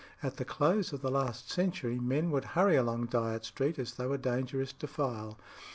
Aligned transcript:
At 0.23 0.37
the 0.37 0.45
close 0.45 0.91
of 0.93 1.03
the 1.03 1.11
last 1.11 1.51
century 1.51 1.99
men 1.99 2.31
would 2.31 2.43
hurry 2.57 2.75
along 2.75 3.09
Dyot 3.09 3.45
Street 3.45 3.77
as 3.77 3.91
through 3.91 4.13
a 4.13 4.17
dangerous 4.17 4.73
defile. 4.73 5.37